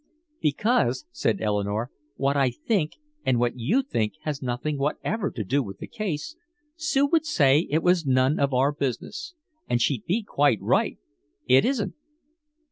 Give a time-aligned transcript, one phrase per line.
[0.41, 5.61] "Because," said Eleanore, "what I think and what you think has nothing whatever to do
[5.61, 6.35] with the case.
[6.75, 9.35] Sue would say it was none of our business.
[9.69, 10.97] And she'd be quite right.
[11.45, 11.93] It isn't."